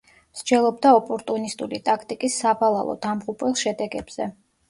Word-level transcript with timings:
მსჯელობდა 0.35 0.93
ოპორტუნისტული 0.99 1.81
ტაქტიკის 1.89 2.39
სავალალო, 2.45 2.97
დამღუპველ 3.05 3.55
შედეგებზე. 3.65 4.31